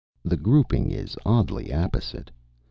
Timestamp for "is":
0.89-1.15